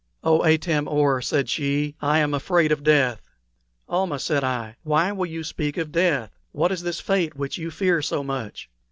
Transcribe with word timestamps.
"Oh, 0.23 0.43
Atam 0.43 0.87
or," 0.87 1.21
said 1.21 1.47
she, 1.47 1.95
"I 2.01 2.17
am 2.17 2.33
afraid 2.33 2.71
of 2.71 2.81
death!" 2.81 3.21
"Almah," 3.87 4.17
said 4.17 4.43
I, 4.43 4.75
"why 4.81 5.11
will 5.11 5.27
you 5.27 5.43
speak 5.43 5.77
of 5.77 5.91
death? 5.91 6.35
What 6.53 6.71
is 6.71 6.81
this 6.81 6.99
fate 6.99 7.35
which 7.35 7.59
you 7.59 7.69
fear 7.69 8.01
so 8.01 8.23
much?" 8.23 8.67